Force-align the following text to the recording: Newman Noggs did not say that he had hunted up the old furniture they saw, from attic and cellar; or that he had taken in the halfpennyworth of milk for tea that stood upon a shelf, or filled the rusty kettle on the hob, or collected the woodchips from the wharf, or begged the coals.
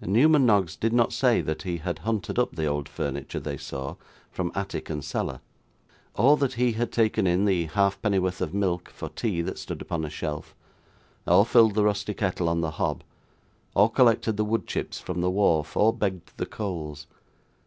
Newman 0.00 0.46
Noggs 0.46 0.74
did 0.74 0.94
not 0.94 1.12
say 1.12 1.42
that 1.42 1.64
he 1.64 1.76
had 1.76 1.98
hunted 1.98 2.38
up 2.38 2.56
the 2.56 2.64
old 2.64 2.88
furniture 2.88 3.38
they 3.38 3.58
saw, 3.58 3.96
from 4.30 4.50
attic 4.54 4.88
and 4.88 5.04
cellar; 5.04 5.40
or 6.14 6.38
that 6.38 6.54
he 6.54 6.72
had 6.72 6.90
taken 6.90 7.26
in 7.26 7.44
the 7.44 7.66
halfpennyworth 7.66 8.40
of 8.40 8.54
milk 8.54 8.88
for 8.88 9.10
tea 9.10 9.42
that 9.42 9.58
stood 9.58 9.82
upon 9.82 10.02
a 10.06 10.08
shelf, 10.08 10.54
or 11.26 11.44
filled 11.44 11.74
the 11.74 11.84
rusty 11.84 12.14
kettle 12.14 12.48
on 12.48 12.62
the 12.62 12.70
hob, 12.80 13.04
or 13.74 13.90
collected 13.90 14.38
the 14.38 14.46
woodchips 14.46 14.98
from 14.98 15.20
the 15.20 15.28
wharf, 15.30 15.76
or 15.76 15.92
begged 15.92 16.32
the 16.38 16.46
coals. 16.46 17.06